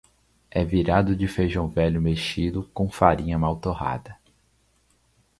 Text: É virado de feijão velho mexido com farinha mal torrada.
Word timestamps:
É 0.49 0.65
virado 0.65 1.15
de 1.15 1.27
feijão 1.27 1.67
velho 1.67 2.01
mexido 2.01 2.67
com 2.73 2.89
farinha 2.89 3.37
mal 3.37 3.55
torrada. 3.57 4.17